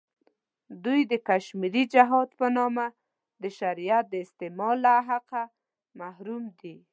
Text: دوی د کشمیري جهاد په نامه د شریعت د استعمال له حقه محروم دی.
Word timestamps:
دوی 0.85 1.01
د 1.11 1.13
کشمیري 1.27 1.83
جهاد 1.93 2.29
په 2.39 2.45
نامه 2.57 2.87
د 3.41 3.45
شریعت 3.59 4.05
د 4.09 4.15
استعمال 4.25 4.75
له 4.85 4.93
حقه 5.07 5.41
محروم 5.99 6.43
دی. 6.61 6.75